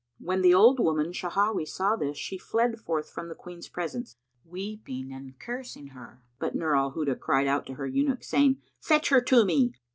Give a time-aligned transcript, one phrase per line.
[0.17, 5.13] When the old woman Shawahi saw this, she fled forth from the Queen's presence, weeping
[5.13, 9.21] and cursing her; but Nur al Huda cried out to her eunuchs, saying, "Fetch her
[9.21, 9.75] to me!"